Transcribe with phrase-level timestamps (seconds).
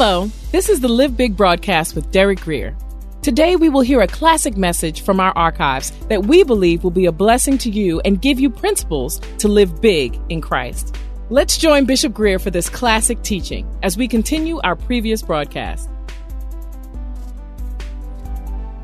[0.00, 2.76] Hello, this is the Live Big broadcast with Derek Grier.
[3.20, 7.06] Today, we will hear a classic message from our archives that we believe will be
[7.06, 10.96] a blessing to you and give you principles to live big in Christ.
[11.30, 15.90] Let's join Bishop Grier for this classic teaching as we continue our previous broadcast.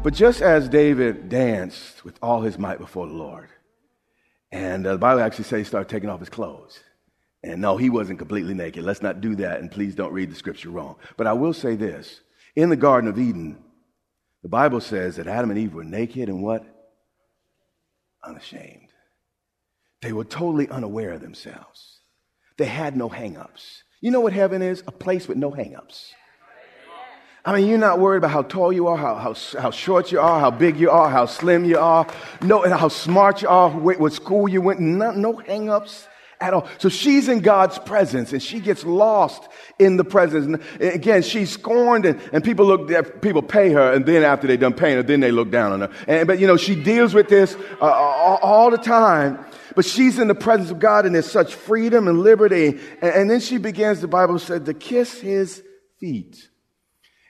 [0.02, 3.50] But just as David danced with all his might before the Lord,
[4.50, 6.80] and uh, the Bible actually says he started taking off his clothes.
[7.44, 8.84] And no, he wasn't completely naked.
[8.84, 10.96] Let's not do that, and please don't read the scripture wrong.
[11.18, 12.20] But I will say this
[12.56, 13.62] in the Garden of Eden,
[14.42, 16.64] the Bible says that Adam and Eve were naked and what?
[18.22, 18.88] Unashamed.
[20.00, 22.00] They were totally unaware of themselves.
[22.56, 23.82] They had no hang ups.
[24.00, 24.82] You know what heaven is?
[24.86, 26.14] A place with no hang ups.
[27.44, 30.18] I mean, you're not worried about how tall you are, how, how, how short you
[30.18, 32.06] are, how big you are, how slim you are,
[32.40, 36.08] no, and how smart you are, what, school you went, no, no hang ups
[36.44, 36.68] at all.
[36.78, 40.46] So she's in God's presence and she gets lost in the presence.
[40.46, 44.46] And again, she's scorned and, and people look, at, people pay her and then after
[44.46, 45.90] they done paying her, then they look down on her.
[46.06, 49.44] And, but you know, she deals with this uh, all, all, the time.
[49.74, 52.78] But she's in the presence of God and there's such freedom and liberty.
[53.00, 55.62] And, and then she begins, the Bible said, to kiss his
[55.98, 56.48] feet.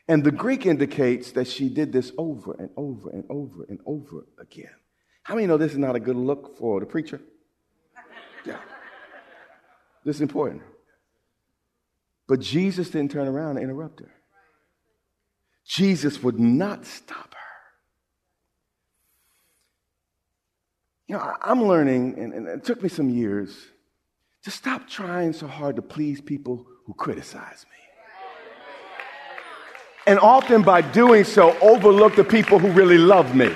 [0.08, 4.26] And the Greek indicates that she did this over and over and over and over
[4.38, 4.74] again.
[5.22, 7.20] How many know this is not a good look for the preacher?
[8.44, 8.58] Yeah.
[10.04, 10.62] This is important.
[12.26, 14.10] But Jesus didn't turn around and interrupt her.
[15.66, 17.40] Jesus would not stop her.
[21.06, 23.54] You know, I'm learning, and, it took me some years,
[24.44, 27.70] to stop trying so hard to please people who criticize me.
[30.06, 33.54] And often by doing so, overlook the people who really love me.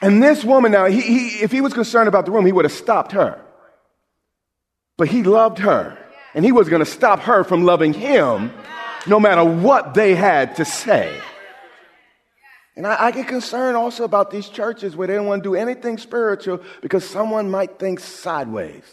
[0.00, 2.64] And this woman now, he, he, if he was concerned about the room, he would
[2.64, 3.45] have stopped her.
[4.96, 5.98] But he loved her.
[6.34, 8.52] And he was going to stop her from loving him
[9.06, 11.18] no matter what they had to say.
[12.76, 15.54] And I, I, get concerned also about these churches where they don't want to do
[15.54, 18.84] anything spiritual because someone might think sideways.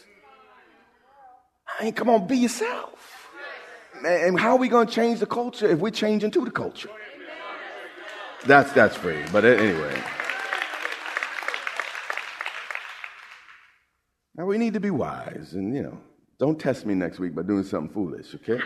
[1.80, 3.30] I mean, come on, be yourself.
[4.06, 6.90] And how are we going to change the culture if we're changing to the culture?
[8.46, 9.22] That's, that's free.
[9.32, 10.02] But anyway.
[14.44, 15.98] Now we need to be wise and, you know,
[16.38, 18.60] don't test me next week by doing something foolish, okay?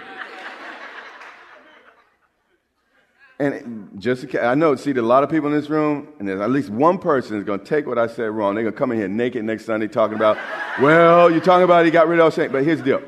[3.39, 6.49] and just, I know, see, a lot of people in this room, and there's at
[6.49, 8.55] least one person is going to take what I said wrong.
[8.55, 10.39] They're going to come in here naked next Sunday talking about,
[10.81, 13.01] well, you're talking about he got rid of Saint, but here's the deal.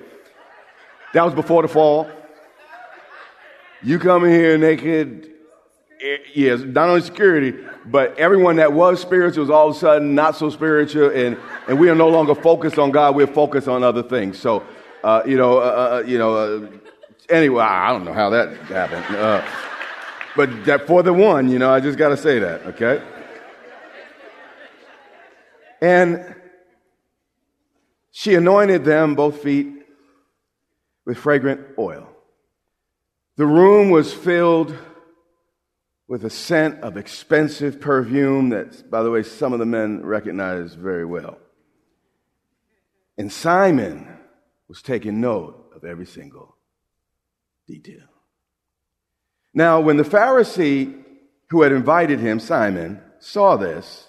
[1.16, 2.08] That was before the fall.
[3.82, 5.32] You come in here naked,
[6.34, 10.36] yes, not only security, but everyone that was spiritual is all of a sudden not
[10.36, 11.38] so spiritual, and,
[11.68, 14.38] and we are no longer focused on God, we're focused on other things.
[14.40, 14.64] So,
[15.04, 16.68] uh, you know, uh, uh you know, uh,
[17.30, 19.16] anyway, I don't know how that happened.
[19.16, 19.46] Uh,
[20.36, 23.04] but that for the one, you know, I just got to say that, okay?
[25.82, 26.36] And
[28.12, 29.68] she anointed them, both feet,
[31.06, 32.08] with fragrant oil.
[33.38, 34.78] The room was filled
[36.10, 40.76] with a scent of expensive perfume that, by the way, some of the men recognized
[40.76, 41.38] very well.
[43.16, 44.08] And Simon
[44.68, 46.58] was taking note of every single
[47.68, 48.08] detail.
[49.54, 51.04] Now, when the Pharisee
[51.52, 54.08] who had invited him, Simon, saw this,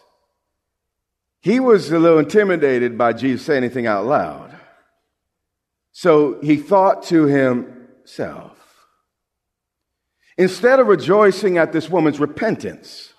[1.42, 4.56] he was a little intimidated by Jesus saying anything out loud.
[5.92, 8.59] So he thought to himself,
[10.40, 13.12] Instead of rejoicing at this woman's repentance,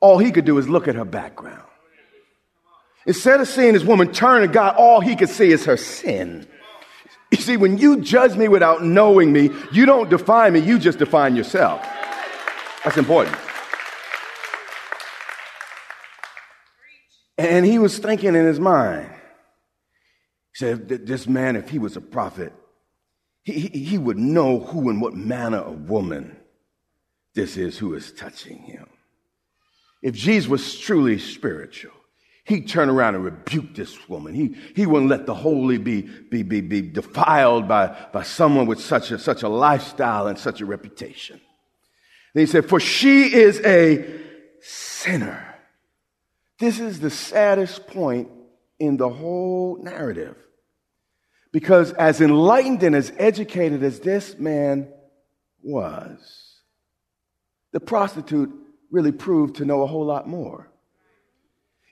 [0.00, 1.66] all he could do is look at her background.
[3.06, 6.46] Instead of seeing this woman turn to God, all he could see is her sin.
[7.30, 10.98] You see, when you judge me without knowing me, you don't define me, you just
[10.98, 11.80] define yourself.
[12.84, 13.34] That's important.
[17.38, 19.08] And he was thinking in his mind,
[20.52, 22.52] he said, This man, if he was a prophet,
[23.46, 26.36] he, he would know who and what manner of woman
[27.34, 28.88] this is who is touching him.
[30.02, 31.92] If Jesus was truly spiritual,
[32.44, 34.34] he'd turn around and rebuke this woman.
[34.34, 38.80] He, he wouldn't let the holy be, be, be, be defiled by, by someone with
[38.80, 41.40] such a, such a lifestyle and such a reputation.
[42.34, 44.04] Then he said, For she is a
[44.60, 45.54] sinner.
[46.58, 48.28] This is the saddest point
[48.78, 50.36] in the whole narrative.
[51.56, 54.88] Because as enlightened and as educated as this man
[55.62, 56.60] was,
[57.72, 58.52] the prostitute
[58.90, 60.70] really proved to know a whole lot more.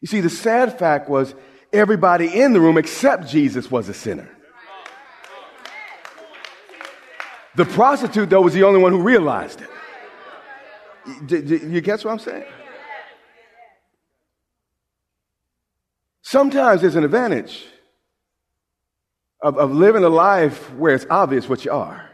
[0.02, 1.34] You see, the sad fact was
[1.72, 4.28] everybody in the room except Jesus was a sinner.
[7.54, 9.62] The prostitute, though, was the only one who realized
[11.30, 11.62] it.
[11.62, 12.44] You guess what I'm saying?
[16.20, 17.64] Sometimes there's an advantage
[19.44, 22.10] of, of living a life where it's obvious what you are.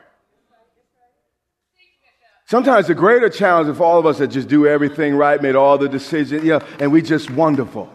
[2.46, 5.78] Sometimes the greater challenge for all of us that just do everything right, made all
[5.78, 7.88] the decisions, yeah, and we just wonderful.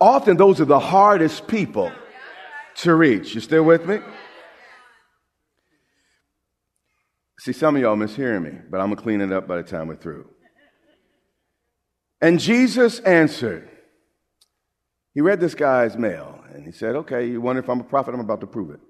[0.00, 1.92] Often those are the hardest people
[2.78, 3.36] to reach.
[3.36, 4.00] You still with me?
[7.38, 9.86] See, some of y'all mishearing me, but I'm to clean it up by the time
[9.86, 10.28] we're through.
[12.20, 13.70] And Jesus answered,
[15.14, 18.14] he read this guy's mail and he said, Okay, you wonder if I'm a prophet?
[18.14, 18.80] I'm about to prove it.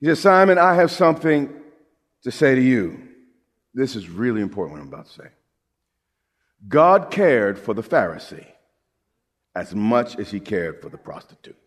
[0.00, 1.52] He said, Simon, I have something
[2.22, 3.08] to say to you.
[3.74, 5.28] This is really important what I'm about to say.
[6.68, 8.46] God cared for the Pharisee
[9.54, 11.58] as much as he cared for the prostitute.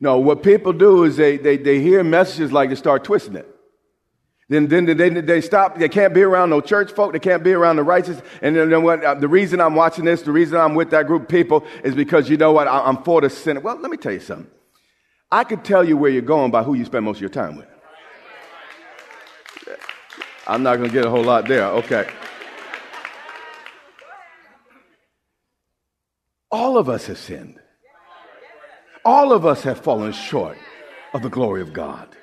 [0.00, 3.48] No, what people do is they, they, they hear messages like they start twisting it.
[4.48, 5.78] Then, then they, they stop.
[5.78, 7.12] They can't be around no church folk.
[7.12, 8.20] They can't be around the righteous.
[8.42, 9.02] And then what?
[9.02, 11.94] Uh, the reason I'm watching this, the reason I'm with that group of people is
[11.94, 12.68] because you know what?
[12.68, 13.60] I'm for the sinner.
[13.60, 14.50] Well, let me tell you something.
[15.30, 17.56] I could tell you where you're going by who you spend most of your time
[17.56, 17.66] with.
[20.46, 21.64] I'm not going to get a whole lot there.
[21.66, 22.06] Okay.
[26.50, 27.58] All of us have sinned.
[29.04, 30.58] All of us have fallen short
[31.14, 32.13] of the glory of God.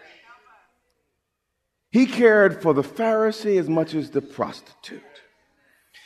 [1.92, 5.02] He cared for the Pharisee as much as the prostitute.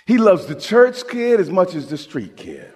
[0.07, 2.71] He loves the church kid as much as the street kid.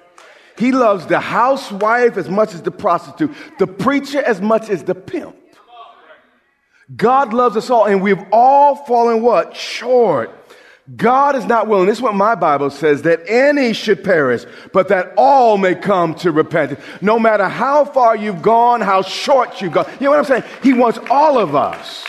[0.57, 4.95] He loves the housewife as much as the prostitute, the preacher as much as the
[4.95, 5.35] pimp.
[6.95, 9.55] God loves us all, and we've all fallen what?
[9.55, 10.35] Short.
[10.95, 14.87] God is not willing, this is what my Bible says, that any should perish, but
[14.87, 16.81] that all may come to repentance.
[16.99, 19.85] No matter how far you've gone, how short you've gone.
[19.99, 20.43] You know what I'm saying?
[20.63, 22.03] He wants all of us.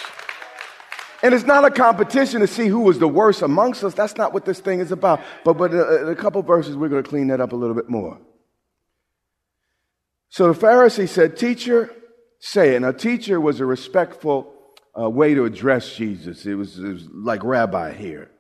[1.23, 3.95] And it's not a competition to see who was the worst amongst us.
[3.95, 5.21] That's not what this thing is about.
[5.45, 7.75] But, but uh, in a couple verses, we're going to clean that up a little
[7.75, 8.19] bit more.
[10.31, 11.93] So the Pharisee said, Teacher,
[12.39, 12.81] say it.
[12.81, 14.55] Now, teacher was a respectful
[14.99, 16.47] uh, way to address Jesus.
[16.47, 18.31] It was, it was like rabbi here.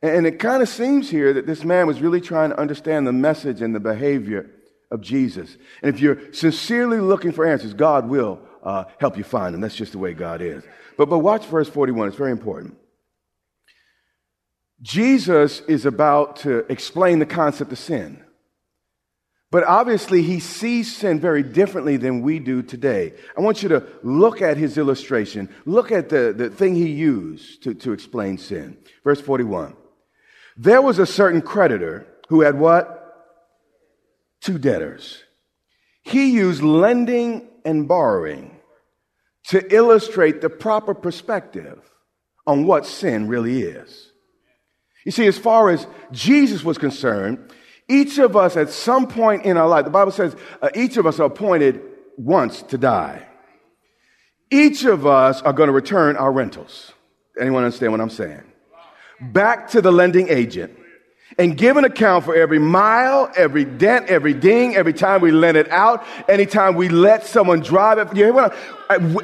[0.00, 3.06] And, and it kind of seems here that this man was really trying to understand
[3.06, 4.50] the message and the behavior
[4.90, 5.56] of Jesus.
[5.82, 9.60] And if you're sincerely looking for answers, God will uh, help you find them.
[9.60, 10.64] That's just the way God is.
[10.96, 12.76] But, but watch verse 41, it's very important.
[14.82, 18.22] Jesus is about to explain the concept of sin.
[19.50, 23.14] But obviously, he sees sin very differently than we do today.
[23.38, 25.48] I want you to look at his illustration.
[25.64, 28.76] Look at the, the thing he used to, to explain sin.
[29.04, 29.76] Verse 41.
[30.56, 33.00] There was a certain creditor who had what?
[34.40, 35.22] Two debtors.
[36.02, 38.60] He used lending and borrowing
[39.48, 41.80] to illustrate the proper perspective
[42.46, 44.10] on what sin really is.
[45.04, 47.52] You see, as far as Jesus was concerned,
[47.88, 51.06] each of us at some point in our life, the Bible says uh, each of
[51.06, 51.82] us are appointed
[52.16, 53.26] once to die.
[54.50, 56.92] Each of us are going to return our rentals.
[57.38, 58.42] Anyone understand what I'm saying?
[59.20, 60.78] Back to the lending agent
[61.38, 65.56] and give an account for every mile, every dent, every ding, every time we lent
[65.56, 68.08] it out, anytime we let someone drive it.
[68.16, 68.56] You hear what
[68.88, 69.16] I,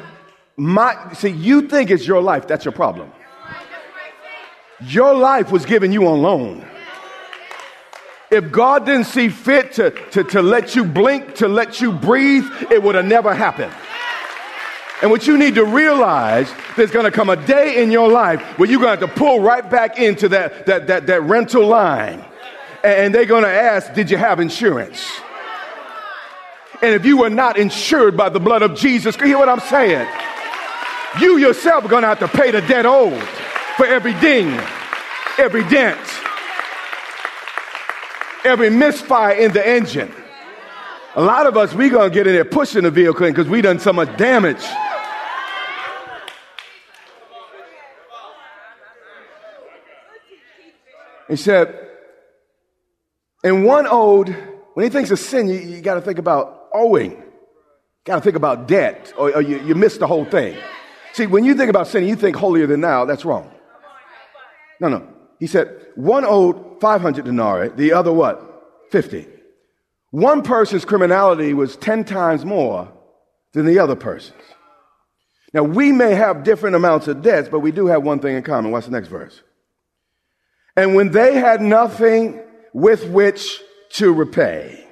[0.57, 2.47] my, see, you think it's your life.
[2.47, 3.11] That's your problem.
[4.81, 6.65] Your life was given you on loan.
[8.31, 12.45] If God didn't see fit to, to, to let you blink, to let you breathe,
[12.71, 13.73] it would have never happened.
[15.01, 18.39] And what you need to realize, there's going to come a day in your life
[18.59, 21.65] where you're going to have to pull right back into that, that, that, that rental
[21.65, 22.23] line
[22.83, 25.09] And they're going to ask, Did you have insurance?
[26.83, 30.07] And if you were not insured by the blood of Jesus, hear what I'm saying?
[31.19, 33.21] You yourself are going to have to pay the debt owed
[33.77, 34.47] for every ding,
[35.37, 35.99] every dent,
[38.43, 40.11] every misfire in the engine.
[41.15, 43.61] A lot of us, we going to get in there pushing the vehicle because we
[43.61, 44.63] done so much damage.
[51.31, 51.73] He said,
[53.41, 54.35] in one owed,
[54.73, 57.23] when he thinks of sin, you, you got to think about owing.
[58.03, 60.57] Got to think about debt, or, or you, you miss the whole thing.
[61.13, 63.05] See, when you think about sin, you think holier than thou.
[63.05, 63.49] That's wrong.
[64.81, 65.07] No, no.
[65.39, 68.89] He said, one owed 500 denarii, the other what?
[68.91, 69.25] 50.
[70.09, 72.91] One person's criminality was 10 times more
[73.53, 74.43] than the other person's.
[75.53, 78.43] Now, we may have different amounts of debts, but we do have one thing in
[78.43, 78.71] common.
[78.71, 79.41] What's the next verse?
[80.75, 82.41] And when they had nothing
[82.73, 83.61] with which
[83.91, 84.85] to repay,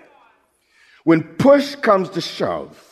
[1.03, 2.85] when push comes to shove,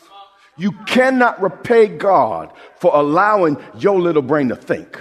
[0.57, 4.99] you cannot repay God for allowing your little brain to think.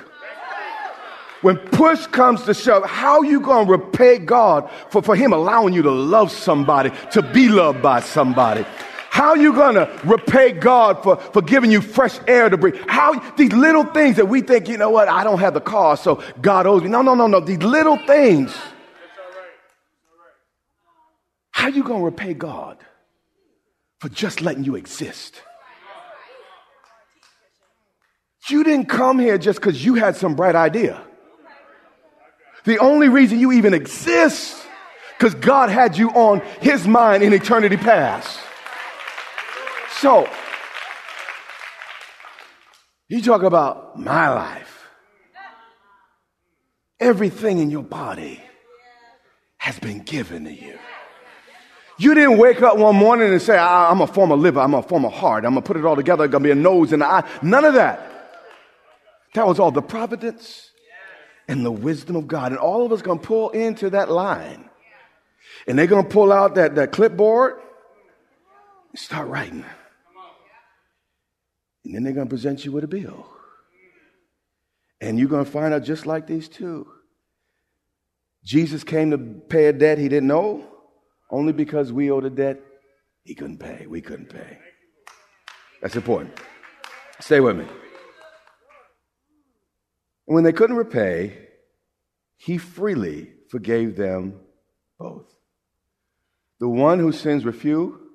[1.42, 5.82] When push comes to shove, how you to repay God for, for him allowing you
[5.82, 8.66] to love somebody, to be loved by somebody?
[9.16, 12.76] How are you going to repay God for, for giving you fresh air to breathe?
[12.86, 15.96] How these little things that we think, you know what, I don't have the car,
[15.96, 16.90] so God owes me.
[16.90, 17.40] No, no, no, no.
[17.40, 18.54] These little things.
[21.50, 22.76] How are you going to repay God
[24.00, 25.40] for just letting you exist?
[28.50, 31.00] You didn't come here just because you had some bright idea.
[32.64, 34.62] The only reason you even exist
[35.16, 38.40] because God had you on his mind in eternity past.
[40.00, 40.28] So,
[43.08, 44.84] you talk about my life.
[47.00, 48.42] Everything in your body
[49.56, 50.78] has been given to you.
[51.98, 54.82] You didn't wake up one morning and say, I'm a form of liver, I'm a
[54.82, 57.02] form of heart, I'm gonna put it all together, it's gonna be a nose and
[57.02, 57.28] an eye.
[57.42, 58.12] None of that.
[59.32, 60.70] That was all the providence
[61.48, 62.52] and the wisdom of God.
[62.52, 64.68] And all of us gonna pull into that line.
[65.66, 67.60] And they're gonna pull out that, that clipboard
[68.90, 69.64] and start writing.
[71.86, 73.26] And then they're gonna present you with a bill.
[75.00, 76.86] And you're gonna find out just like these two.
[78.44, 80.64] Jesus came to pay a debt he didn't owe
[81.30, 82.60] only because we owed a debt
[83.24, 83.86] he couldn't pay.
[83.86, 84.58] We couldn't pay.
[85.82, 86.38] That's important.
[87.20, 87.64] Stay with me.
[90.26, 91.38] And when they couldn't repay,
[92.36, 94.40] he freely forgave them
[94.98, 95.34] both.
[96.58, 98.05] The one whose sins were few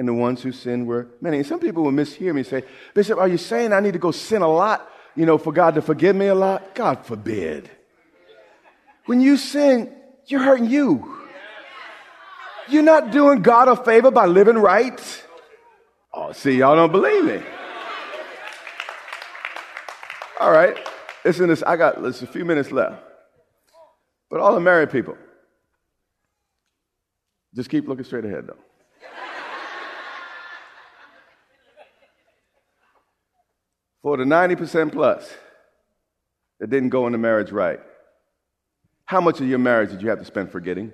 [0.00, 1.36] and the ones who sin were many.
[1.36, 2.64] And some people will mishear me and say,
[2.94, 5.74] Bishop, are you saying I need to go sin a lot, you know, for God
[5.74, 6.74] to forgive me a lot?
[6.74, 7.70] God forbid.
[9.04, 9.92] When you sin,
[10.24, 11.18] you're hurting you.
[12.66, 15.26] You're not doing God a favor by living right.
[16.14, 17.42] Oh, see, y'all don't believe me.
[20.40, 20.78] All right,
[21.26, 21.62] listen this.
[21.62, 23.02] I got a few minutes left.
[24.30, 25.18] But all the married people,
[27.54, 28.56] just keep looking straight ahead, though.
[34.02, 35.30] For the 90% plus
[36.58, 37.80] that didn't go into marriage right,
[39.04, 40.92] how much of your marriage did you have to spend forgetting?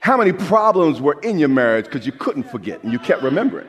[0.00, 3.68] How many problems were in your marriage because you couldn't forget and you kept remembering?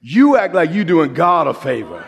[0.00, 2.04] You act like you're doing God a favor.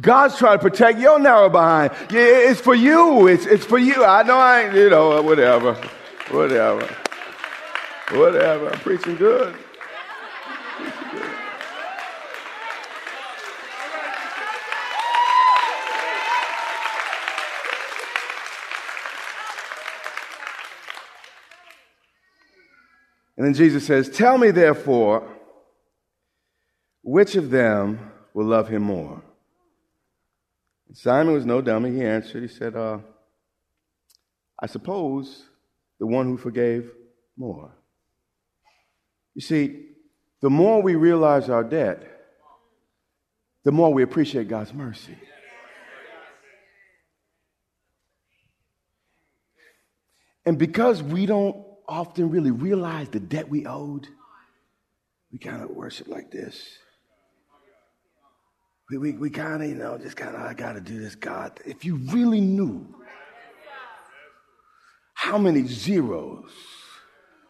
[0.00, 1.92] God's trying to protect your narrow behind.
[2.10, 3.28] It's for you.
[3.28, 4.04] It's, it's for you.
[4.04, 5.74] I know I ain't, you know, whatever.
[6.30, 6.88] Whatever.
[8.10, 8.70] Whatever.
[8.70, 9.54] I'm preaching good.
[23.44, 25.30] And then Jesus says, Tell me therefore,
[27.02, 29.22] which of them will love him more?
[30.94, 31.90] Simon was no dummy.
[31.90, 33.00] He answered, He said, uh,
[34.58, 35.44] I suppose
[36.00, 36.90] the one who forgave
[37.36, 37.70] more.
[39.34, 39.88] You see,
[40.40, 42.02] the more we realize our debt,
[43.62, 45.18] the more we appreciate God's mercy.
[50.46, 54.06] And because we don't often really realize the debt we owed,
[55.32, 56.78] we kind of worship like this.
[58.90, 61.14] We, we, we kind of, you know, just kind of, I got to do this,
[61.14, 61.58] God.
[61.64, 62.94] If you really knew
[65.14, 66.50] how many zeros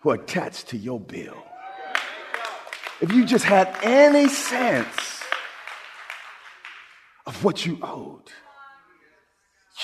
[0.05, 1.43] were attached to your bill,
[3.01, 5.23] if you just had any sense
[7.27, 8.31] of what you owed,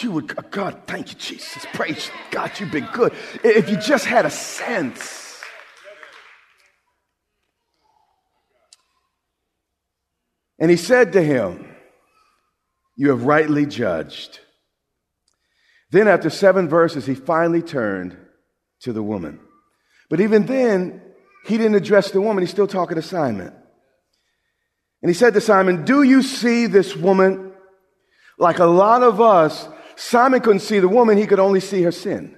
[0.03, 1.67] you would, uh, God, thank you, Jesus.
[1.73, 3.13] Praise God, you've been good.
[3.45, 5.41] If you just had a sense.
[10.59, 11.75] And he said to him,
[12.97, 14.41] You have rightly judged.
[15.91, 18.17] Then, after seven verses, he finally turned
[18.81, 19.41] to the woman.
[20.09, 21.03] But even then,
[21.47, 22.43] he didn't address the woman.
[22.43, 23.53] He's still talking to Simon.
[25.03, 27.53] And he said to Simon, Do you see this woman?
[28.39, 29.69] Like a lot of us,
[30.01, 32.35] Simon couldn't see the woman, he could only see her sin.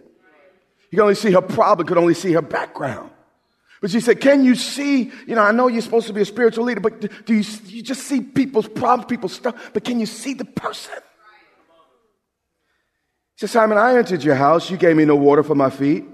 [0.91, 3.13] He could only see her problem, could only see her background.
[3.81, 5.13] But she said, Can you see?
[5.29, 7.83] You know, I know you're supposed to be a spiritual leader, but do you, you
[7.83, 9.71] just see people's problems, people's stuff?
[9.73, 10.95] But can you see the person?
[13.37, 14.69] He said, Simon, I entered your house.
[14.69, 16.05] You gave me no water for my feet.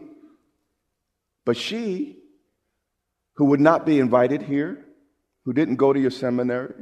[1.46, 2.18] But she,
[3.36, 4.84] who would not be invited here,
[5.46, 6.74] who didn't go to your seminary,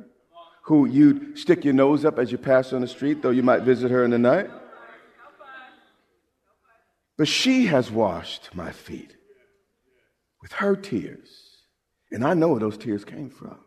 [0.67, 3.63] who you'd stick your nose up as you pass on the street, though you might
[3.63, 4.51] visit her in the night.
[7.17, 9.15] But she has washed my feet
[10.43, 11.29] with her tears.
[12.11, 13.59] And I know where those tears came from.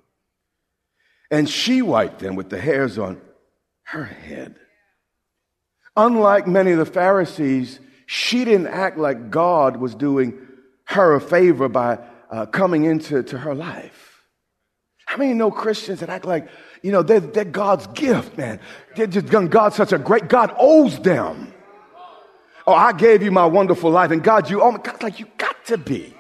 [1.32, 3.22] And she wiped them with the hairs on
[3.84, 4.56] her head.
[5.96, 10.38] Unlike many of the Pharisees, she didn't act like God was doing
[10.84, 14.09] her a favor by uh, coming into to her life.
[15.10, 16.48] How many know Christians that act like,
[16.84, 18.60] you know, they're, they're God's gift, man?
[18.96, 21.52] They're just, God's such a great, God owes them.
[22.68, 24.78] Oh, I gave you my wonderful life, and God, you oh owe me.
[24.84, 26.14] God's like, you got to be.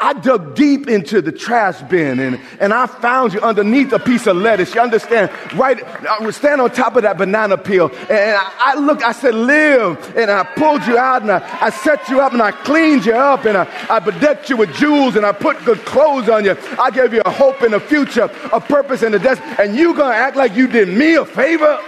[0.00, 4.26] I dug deep into the trash bin and, and I found you underneath a piece
[4.26, 4.74] of lettuce.
[4.74, 5.30] You understand?
[5.54, 7.90] Right, I stand on top of that banana peel.
[8.10, 10.16] And I, I looked, I said, live.
[10.16, 13.14] And I pulled you out and I, I set you up and I cleaned you
[13.14, 16.56] up and I, I bedecked you with jewels and I put good clothes on you.
[16.78, 19.54] I gave you a hope in the future, a purpose in the destiny.
[19.58, 21.78] And you gonna act like you did me a favor?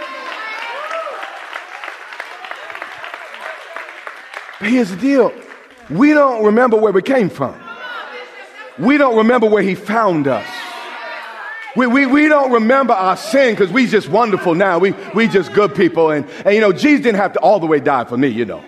[4.59, 5.33] But here's the deal.
[5.89, 7.66] We don't remember where we came from
[8.79, 10.47] we don't remember where he found us.
[11.75, 14.79] We, we, we don't remember our sin because we just wonderful now.
[14.79, 16.09] We, we just good people.
[16.09, 18.45] And, and, you know, Jesus didn't have to all the way die for me, you
[18.45, 18.63] know.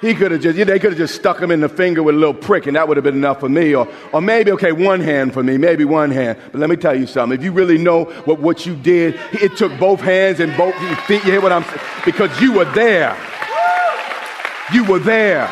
[0.00, 2.18] He could have just, they could have just stuck him in the finger with a
[2.18, 3.72] little prick and that would have been enough for me.
[3.72, 6.38] Or, or maybe, okay, one hand for me, maybe one hand.
[6.50, 7.38] But let me tell you something.
[7.38, 10.74] If you really know what, what you did, it took both hands and both
[11.06, 11.24] feet.
[11.24, 11.78] You hear what I'm saying?
[12.04, 13.16] Because you were there.
[14.72, 15.48] You were there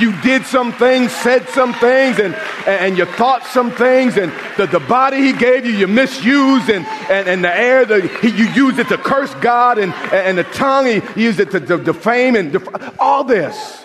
[0.00, 2.34] you did some things, said some things, and,
[2.66, 6.86] and you thought some things, and the, the body he gave you, you misused, and,
[7.10, 10.44] and, and the air, the, he, you used it to curse God, and, and the
[10.44, 13.84] tongue, he used it to, to defame, and def- all this.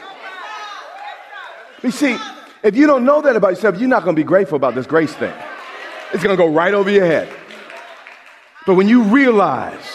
[1.82, 2.17] You see,
[2.63, 4.88] if you don't know that about yourself, you're not going to be grateful about this
[4.88, 5.34] grace thing.
[6.13, 7.28] It's going to go right over your head.
[8.65, 9.86] But when you realize,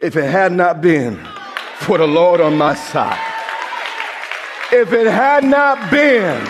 [0.00, 1.20] if it had not been
[1.76, 3.31] for the Lord on my side,
[4.72, 6.44] if it had not been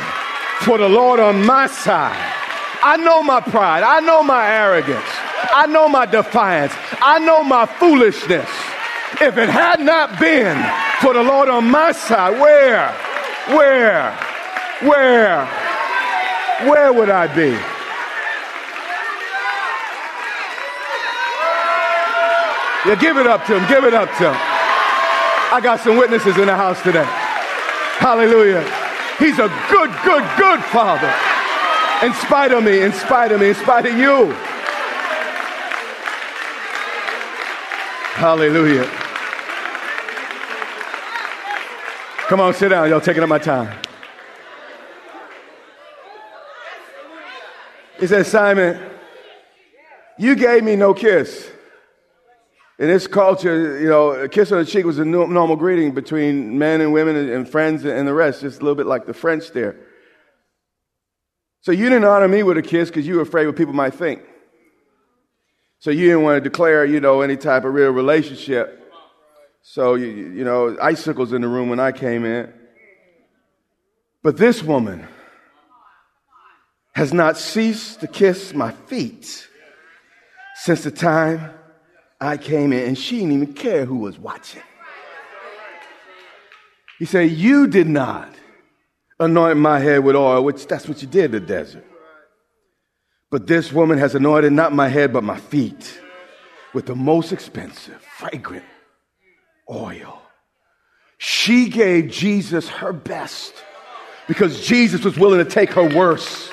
[0.61, 2.17] for the Lord on my side,
[2.81, 5.11] I know my pride, I know my arrogance,
[5.53, 8.49] I know my defiance, I know my foolishness.
[9.21, 10.57] If it had not been
[11.01, 12.89] for the Lord on my side, where,
[13.57, 14.13] where,
[14.83, 15.47] where,
[16.71, 17.51] where would I be?
[22.89, 23.69] Yeah, give it up to him.
[23.69, 24.37] Give it up to him.
[25.55, 27.22] I got some witnesses in the house today.
[28.03, 28.63] Hallelujah.
[29.21, 31.07] He's a good, good, good father.
[32.05, 34.33] In spite of me, in spite of me, in spite of you.
[38.19, 38.91] Hallelujah.
[42.27, 42.91] Come on, sit down.
[42.91, 43.73] Y'all taking up my time.
[48.01, 48.83] He said, Simon,
[50.19, 51.52] you gave me no kiss.
[52.83, 56.59] In this culture, you know, a kiss on the cheek was a normal greeting between
[56.59, 59.53] men and women and friends and the rest, just a little bit like the French
[59.53, 59.77] there.
[61.61, 63.95] So you didn't honor me with a kiss because you were afraid what people might
[63.95, 64.23] think.
[65.79, 68.93] So you didn't want to declare, you know, any type of real relationship.
[69.63, 72.53] So, you, you know, icicles in the room when I came in.
[74.25, 75.07] But this woman
[76.97, 79.47] has not ceased to kiss my feet
[80.57, 81.53] since the time
[82.23, 84.63] I came in and she didn't even care who was watching.
[87.01, 88.33] He said, You did not
[89.19, 91.85] anoint my head with oil, which that's what you did in the desert.
[93.31, 96.01] But this woman has anointed not my head, but my feet
[96.73, 98.65] with the most expensive, fragrant
[99.69, 100.23] oil.
[101.19, 103.53] She gave Jesus her best
[104.29, 106.53] because Jesus was willing to take her worst.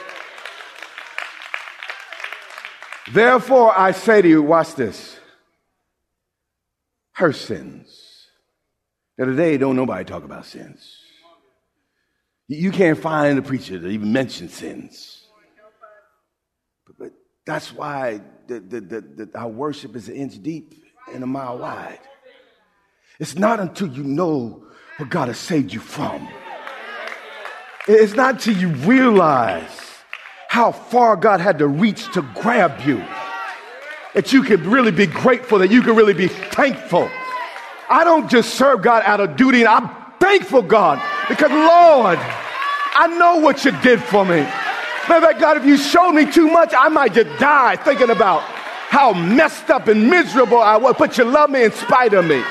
[3.12, 5.20] Therefore, I say to you, watch this
[7.20, 8.28] her sins.
[9.18, 10.98] Now today, don't nobody talk about sins.
[12.48, 15.26] You can't find a preacher that even mentions sins.
[16.88, 17.12] But, but
[17.46, 20.74] that's why the, the, the, our worship is an inch deep
[21.14, 22.00] and a mile wide.
[23.20, 24.64] It's not until you know
[24.96, 26.26] what God has saved you from.
[27.86, 29.78] It's not until you realize
[30.48, 33.04] how far God had to reach to grab you
[34.14, 37.10] that you can really be grateful, that you can really be thankful.
[37.90, 43.08] I don't just serve God out of duty, and I'm thankful, God, because Lord, I
[43.18, 44.46] know what you did for me.
[45.08, 48.10] Matter of fact, God, if you showed me too much, I might just die thinking
[48.10, 52.26] about how messed up and miserable I was, but you love me in spite of
[52.26, 52.44] me.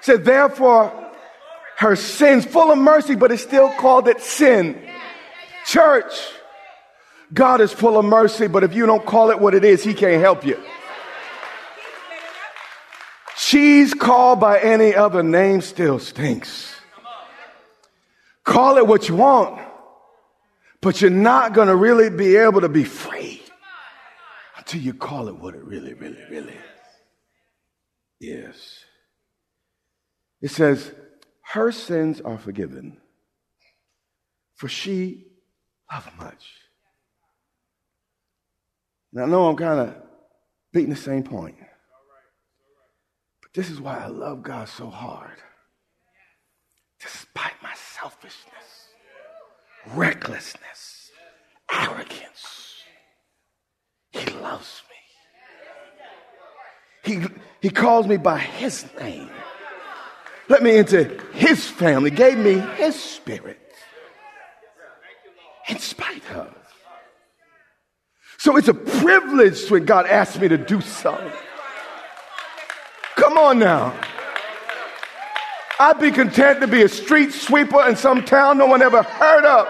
[0.00, 0.92] Said, therefore,
[1.76, 4.80] her sins, full of mercy, but it still called it sin.
[5.66, 6.12] Church,
[7.32, 9.94] God is full of mercy, but if you don't call it what it is, He
[9.94, 10.60] can't help you.
[13.36, 16.74] She's called by any other name still stinks.
[18.44, 19.60] Call it what you want,
[20.80, 23.42] but you're not going to really be able to be free
[24.56, 26.60] until you call it what it really, really, really is.
[28.20, 28.84] Yes.
[30.40, 30.92] It says,
[31.42, 32.98] Her sins are forgiven,
[34.54, 35.26] for she
[35.92, 36.46] loved much.
[39.16, 39.94] Now, I know I'm kind of
[40.72, 41.56] beating the same point,
[43.40, 45.38] but this is why I love God so hard.
[47.00, 48.90] Despite my selfishness,
[49.94, 51.10] recklessness,
[51.72, 52.82] arrogance,
[54.10, 54.82] He loves
[57.04, 57.14] me.
[57.14, 57.26] He,
[57.62, 59.30] he calls me by His name
[60.48, 63.58] let me into his family, gave me his spirit
[65.68, 66.54] in spite of.
[68.38, 71.32] So it's a privilege when God asks me to do something.
[73.16, 73.98] Come on now.
[75.78, 79.44] I'd be content to be a street sweeper in some town no one ever heard
[79.44, 79.68] of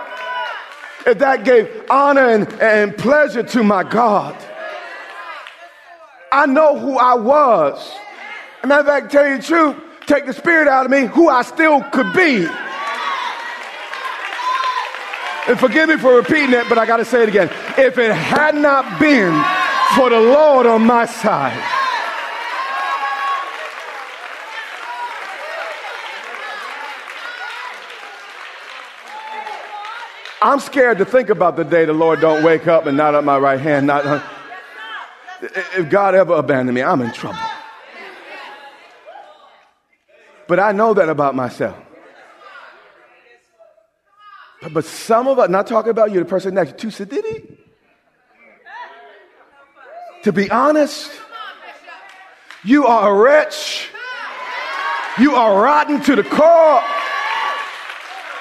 [1.07, 4.37] if that gave honor and, and pleasure to my God.
[6.33, 7.93] I know who I was.
[8.63, 9.77] And matter of fact, tell you the truth,
[10.07, 12.47] take the spirit out of me, who I still could be.
[15.49, 17.49] And forgive me for repeating it, but I got to say it again.
[17.79, 19.33] If it had not been
[19.95, 21.63] for the Lord on my side,
[30.43, 33.23] I'm scared to think about the day the Lord don't wake up and not at
[33.23, 33.87] my right hand.
[33.87, 34.23] Not,
[35.41, 37.39] if God ever abandoned me, I'm in trouble.
[40.49, 41.77] But I know that about myself.
[44.73, 47.43] But some of us, not talking about you, the person next to he?
[50.25, 51.11] To be honest,
[52.65, 53.89] you are a wretch.
[55.19, 56.83] You are rotten to the core.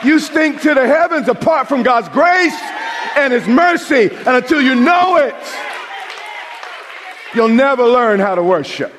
[0.03, 2.59] You stink to the heavens apart from God's grace
[3.15, 4.09] and His mercy.
[4.11, 5.35] And until you know it,
[7.33, 8.93] you'll never learn how to worship.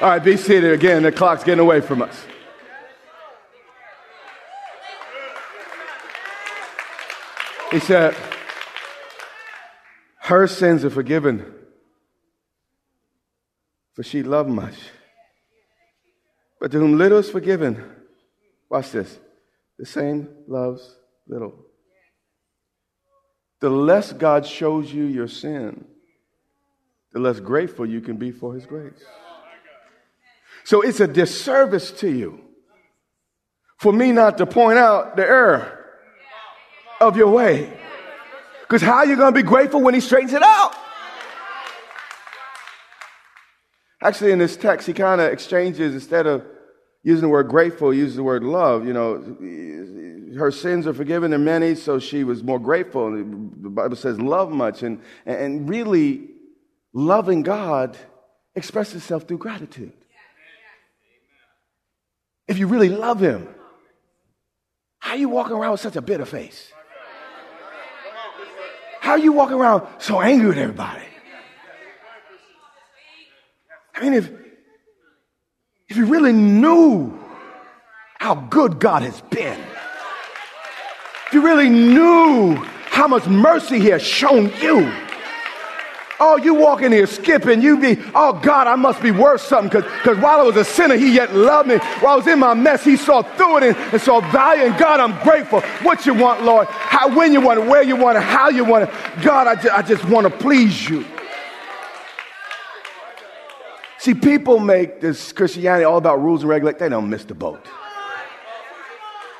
[0.00, 1.04] All right, be seated again.
[1.04, 2.24] The clock's getting away from us.
[7.74, 8.14] He said,
[10.20, 11.52] Her sins are forgiven,
[13.94, 14.76] for she loved much.
[16.60, 17.84] But to whom little is forgiven,
[18.70, 19.18] watch this,
[19.76, 20.94] the same loves
[21.26, 21.52] little.
[23.58, 25.84] The less God shows you your sin,
[27.12, 29.02] the less grateful you can be for his grace.
[30.62, 32.40] So it's a disservice to you
[33.78, 35.83] for me not to point out the error
[37.08, 37.72] of your way.
[38.62, 40.74] Because how are you going to be grateful when he straightens it out?
[44.02, 46.44] Actually, in this text, he kind of exchanges instead of
[47.02, 48.86] using the word grateful, he uses the word love.
[48.86, 53.10] You know, her sins are forgiven and many, so she was more grateful.
[53.10, 54.82] The Bible says love much.
[54.82, 56.28] And, and really,
[56.92, 57.96] loving God
[58.54, 59.92] expresses itself through gratitude
[62.46, 63.48] if you really love him,
[64.98, 66.72] how are you walking around with such a bitter face?
[69.04, 71.04] How you walking around so angry with everybody?
[73.94, 74.30] I mean, if,
[75.90, 77.12] if you really knew
[78.18, 79.60] how good God has been,
[81.26, 82.54] if you really knew
[82.86, 84.90] how much mercy he has shown you,
[86.20, 89.80] Oh, you walk in here skipping, you be, oh God, I must be worth something
[89.80, 91.78] because while I was a sinner, he yet loved me.
[92.00, 94.64] While I was in my mess, he saw through it and, and saw value.
[94.64, 95.60] And God, I'm grateful.
[95.82, 98.64] What you want, Lord, how, when you want it, where you want it, how you
[98.64, 98.94] want it.
[99.22, 101.04] God, I, ju- I just want to please you.
[103.98, 106.80] See, people make this Christianity all about rules and regulations.
[106.80, 107.66] They don't miss the boat.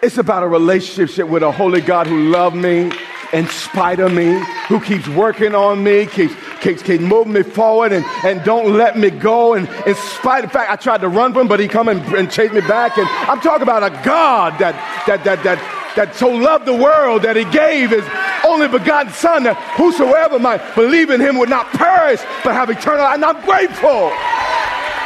[0.02, 2.90] It's about a relationship with a holy God who loved me
[3.32, 6.34] in spite of me, who keeps working on me, keeps,
[6.64, 9.54] keeps, keeps moving me forward and, and don't let me go.
[9.54, 12.00] And in spite of fact I tried to run from him, but he come and,
[12.14, 12.98] and chase me back.
[12.98, 14.74] And I'm talking about a God that,
[15.06, 18.04] that, that, that, that so loved the world that he gave his
[18.44, 23.04] only begotten son that whosoever might believe in him would not perish but have eternal
[23.04, 23.14] life.
[23.14, 24.10] And I'm grateful,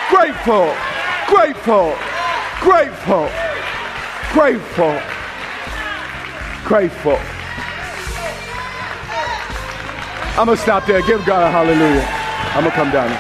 [0.08, 0.72] grateful,
[1.28, 1.94] grateful,
[2.60, 3.48] grateful
[4.32, 5.00] grateful,
[6.64, 7.37] grateful.
[10.38, 11.02] I'm gonna stop there.
[11.02, 12.06] Give God a hallelujah.
[12.54, 13.10] I'm gonna come down.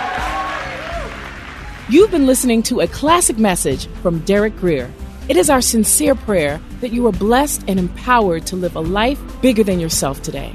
[1.90, 4.88] You've been listening to a classic message from Derek Grier.
[5.28, 9.20] It is our sincere prayer that you are blessed and empowered to live a life
[9.42, 10.54] bigger than yourself today.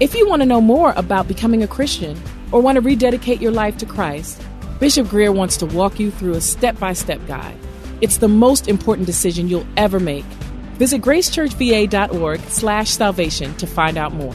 [0.00, 2.18] If you want to know more about becoming a Christian
[2.52, 4.40] or want to rededicate your life to Christ,
[4.80, 7.58] Bishop Grier wants to walk you through a step by step guide.
[8.00, 10.24] It's the most important decision you'll ever make.
[10.78, 14.34] Visit gracechurchva.org slash salvation to find out more.